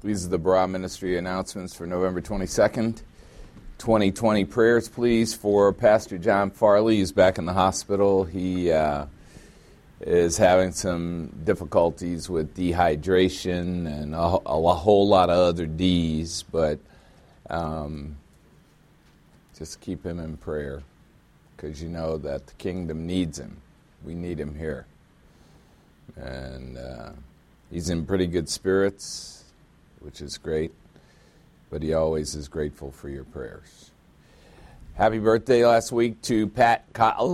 [0.00, 3.02] These are the Barah Ministry announcements for November 22nd,
[3.78, 4.44] 2020.
[4.44, 6.98] Prayers, please, for Pastor John Farley.
[6.98, 8.22] He's back in the hospital.
[8.22, 9.06] He uh,
[10.00, 16.44] is having some difficulties with dehydration and a, a, a whole lot of other D's,
[16.44, 16.78] but
[17.50, 18.16] um,
[19.58, 20.84] just keep him in prayer
[21.56, 23.56] because you know that the kingdom needs him.
[24.04, 24.86] We need him here.
[26.14, 27.10] And uh,
[27.68, 29.37] he's in pretty good spirits
[30.00, 30.72] which is great,
[31.70, 33.90] but he always is grateful for your prayers.
[34.94, 37.28] Happy birthday last week to Pat Collins.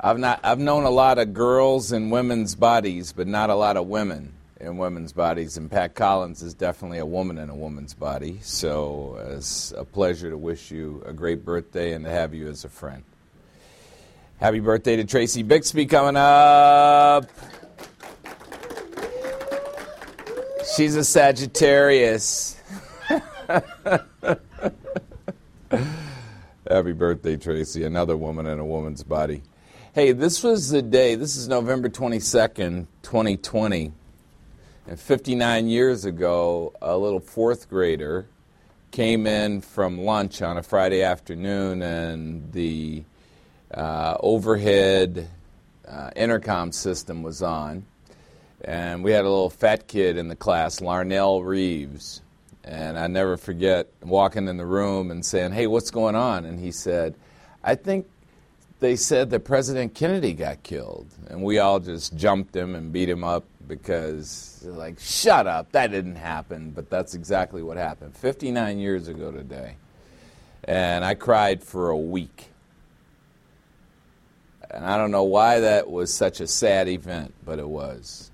[0.00, 3.76] I've not I've known a lot of girls in women's bodies, but not a lot
[3.76, 5.56] of women in women's bodies.
[5.56, 8.38] And Pat Collins is definitely a woman in a woman's body.
[8.42, 12.64] So it's a pleasure to wish you a great birthday and to have you as
[12.64, 13.02] a friend.
[14.38, 17.30] Happy birthday to Tracy Bixby coming up.
[20.76, 22.60] She's a Sagittarius.
[23.08, 23.22] Happy
[26.92, 27.84] birthday, Tracy.
[27.84, 29.42] Another woman in a woman's body.
[29.92, 33.92] Hey, this was the day, this is November 22nd, 2020.
[34.88, 38.26] And 59 years ago, a little fourth grader
[38.90, 43.04] came in from lunch on a Friday afternoon, and the
[43.72, 45.28] uh, overhead
[45.86, 47.84] uh, intercom system was on
[48.64, 52.22] and we had a little fat kid in the class, Larnell Reeves.
[52.64, 56.46] And I never forget walking in the room and saying, Hey, what's going on?
[56.46, 57.14] And he said,
[57.62, 58.06] I think
[58.80, 61.06] they said that President Kennedy got killed.
[61.28, 65.90] And we all just jumped him and beat him up because, like, shut up, that
[65.90, 66.70] didn't happen.
[66.70, 69.76] But that's exactly what happened 59 years ago today.
[70.64, 72.48] And I cried for a week.
[74.70, 78.30] And I don't know why that was such a sad event, but it was.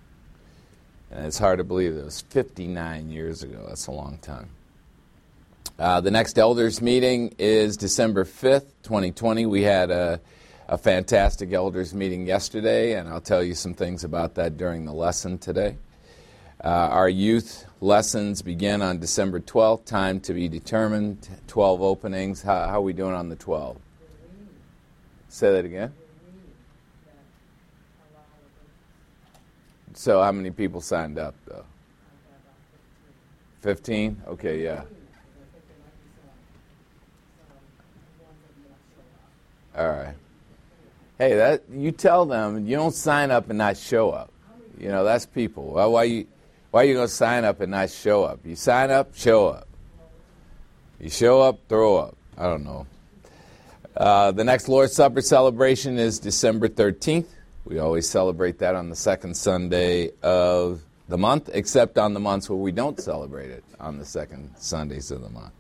[1.11, 3.65] And it's hard to believe it was 59 years ago.
[3.67, 4.51] That's a long time.
[5.79, 9.47] Uh, the next elders meeting is December 5th, 2020.
[9.47, 10.21] We had a,
[10.69, 14.93] a fantastic elders meeting yesterday, and I'll tell you some things about that during the
[14.93, 15.77] lesson today.
[16.63, 21.27] Uh, our youth lessons begin on December 12th, time to be determined.
[21.49, 22.43] 12 openings.
[22.43, 23.79] How, how are we doing on the 12?
[25.31, 25.95] Say that again.
[30.01, 31.67] So how many people signed up though?
[33.61, 34.23] 15?
[34.29, 34.85] Okay, yeah.
[39.77, 40.15] All right.
[41.19, 44.33] Hey, that you tell them you don't sign up and not show up.
[44.79, 45.67] You know, that's people.
[45.67, 46.27] Well, why you
[46.71, 48.41] why are you going to sign up and not show up?
[48.43, 49.69] You sign up, show up.
[50.99, 52.17] You show up, throw up.
[52.39, 52.87] I don't know.
[53.95, 57.27] Uh, the next Lord's Supper celebration is December 13th.
[57.65, 62.49] We always celebrate that on the second Sunday of the month, except on the months
[62.49, 65.53] where we don't celebrate it on the second Sundays of the month.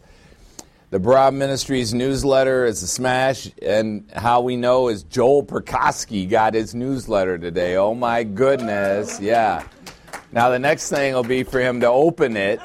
[0.90, 6.54] The Barah Ministries newsletter is a smash, and how we know is Joel Perkoski got
[6.54, 7.76] his newsletter today.
[7.76, 9.62] Oh my goodness, yeah.
[10.32, 12.60] Now the next thing will be for him to open it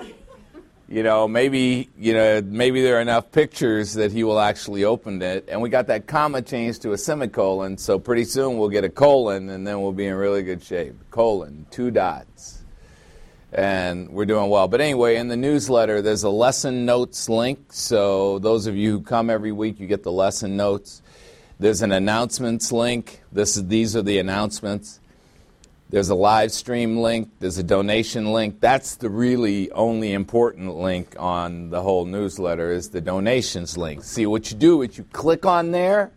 [0.87, 5.21] you know, maybe you know, maybe there are enough pictures that he will actually open
[5.21, 5.45] it.
[5.47, 8.89] And we got that comma changed to a semicolon, so pretty soon we'll get a
[8.89, 10.95] colon, and then we'll be in really good shape.
[11.09, 12.63] Colon, two dots,
[13.51, 14.67] and we're doing well.
[14.67, 17.59] But anyway, in the newsletter, there's a lesson notes link.
[17.69, 21.01] So those of you who come every week, you get the lesson notes.
[21.57, 23.21] There's an announcements link.
[23.31, 24.99] This is these are the announcements.
[25.89, 28.59] There's a live stream link, there's a donation link.
[28.59, 34.03] That's the really only important link on the whole newsletter is the donations link.
[34.03, 36.11] See what you do is you click on there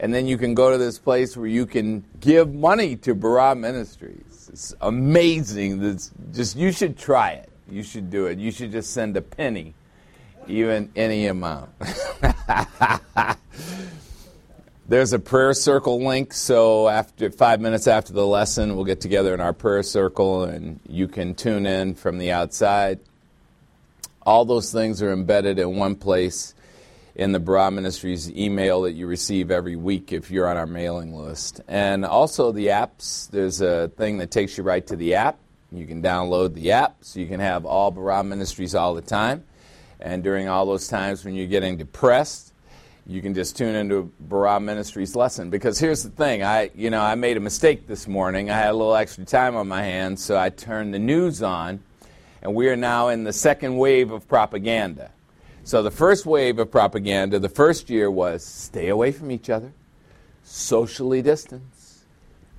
[0.00, 3.56] and then you can go to this place where you can give money to Barah
[3.56, 4.48] Ministries.
[4.50, 5.84] It's amazing.
[5.84, 7.50] It's just you should try it.
[7.70, 8.38] You should do it.
[8.38, 9.74] You should just send a penny,
[10.48, 11.70] even any amount.
[14.92, 19.32] There's a prayer circle link, so after five minutes after the lesson, we'll get together
[19.32, 23.00] in our prayer circle and you can tune in from the outside.
[24.20, 26.54] All those things are embedded in one place
[27.14, 31.14] in the Barah Ministries email that you receive every week if you're on our mailing
[31.14, 31.62] list.
[31.68, 35.38] And also the apps, there's a thing that takes you right to the app.
[35.70, 39.44] You can download the app so you can have all Barah Ministries all the time.
[40.00, 42.51] And during all those times when you're getting depressed,
[43.06, 45.50] you can just tune into Barah Ministries lesson.
[45.50, 48.50] Because here's the thing, I you know I made a mistake this morning.
[48.50, 51.82] I had a little extra time on my hands, so I turned the news on,
[52.42, 55.10] and we are now in the second wave of propaganda.
[55.64, 59.72] So the first wave of propaganda, the first year was stay away from each other,
[60.42, 62.04] socially distance,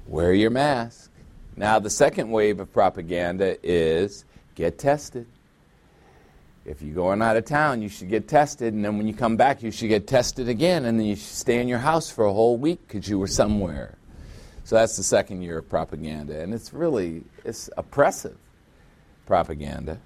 [0.07, 1.11] wear your mask,
[1.55, 4.25] Now, the second wave of propaganda is
[4.55, 5.27] get tested.
[6.65, 9.35] If you're going out of town, you should get tested, and then when you come
[9.35, 12.23] back, you should get tested again, and then you should stay in your house for
[12.23, 13.97] a whole week because you were somewhere.
[14.63, 18.37] So that's the second year of propaganda, and it's really it's oppressive
[19.25, 19.99] propaganda.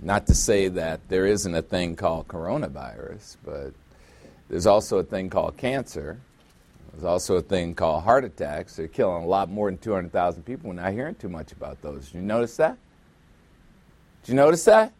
[0.00, 3.72] Not to say that there isn't a thing called coronavirus, but
[4.48, 6.20] there's also a thing called cancer.
[6.92, 8.76] There's also a thing called heart attacks.
[8.76, 10.68] They're killing a lot more than 200,000 people.
[10.68, 12.06] We're not hearing too much about those.
[12.06, 12.78] Did you notice that?
[14.22, 14.92] Did you notice that?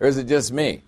[0.00, 0.82] Or is it just me?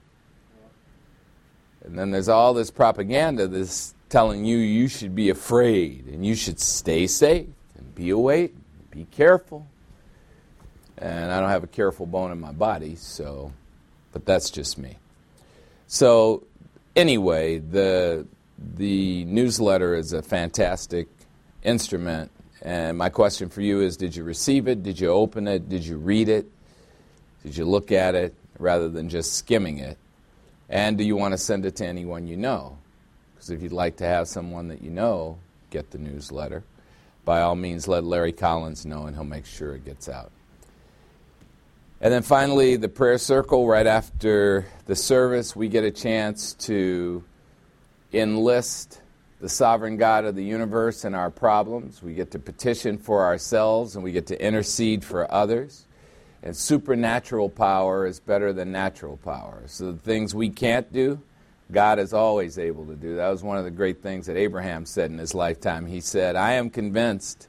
[1.84, 6.34] And then there's all this propaganda that's telling you you should be afraid and you
[6.34, 7.46] should stay safe
[7.76, 8.54] and be awake,
[8.90, 9.66] be careful.
[10.98, 13.52] And I don't have a careful bone in my body, so,
[14.12, 14.98] but that's just me.
[15.86, 16.44] So,
[16.94, 18.26] anyway, the,
[18.76, 21.08] the newsletter is a fantastic
[21.62, 22.30] instrument.
[22.60, 24.82] And my question for you is Did you receive it?
[24.82, 25.68] Did you open it?
[25.68, 26.46] Did you read it?
[27.42, 29.98] Did you look at it rather than just skimming it?
[30.68, 32.78] And do you want to send it to anyone you know?
[33.34, 35.38] Because if you'd like to have someone that you know
[35.70, 36.62] get the newsletter,
[37.24, 40.30] by all means let Larry Collins know and he'll make sure it gets out.
[42.00, 47.22] And then finally, the prayer circle right after the service, we get a chance to
[48.12, 49.00] enlist
[49.40, 52.02] the sovereign God of the universe in our problems.
[52.02, 55.86] We get to petition for ourselves and we get to intercede for others.
[56.42, 59.62] And supernatural power is better than natural power.
[59.66, 61.20] So the things we can't do,
[61.70, 63.16] God is always able to do.
[63.16, 65.86] That was one of the great things that Abraham said in his lifetime.
[65.86, 67.48] He said, I am convinced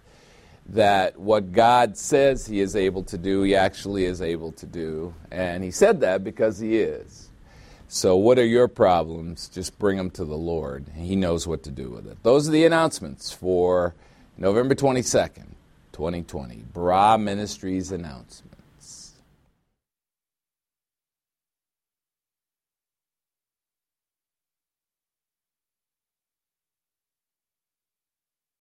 [0.69, 5.13] that what God says he is able to do, he actually is able to do.
[5.31, 7.29] And he said that because he is.
[7.87, 9.49] So, what are your problems?
[9.49, 10.85] Just bring them to the Lord.
[10.95, 12.23] He knows what to do with it.
[12.23, 13.95] Those are the announcements for
[14.37, 15.47] November 22nd,
[15.91, 16.63] 2020.
[16.73, 18.57] Barah Ministries announcement.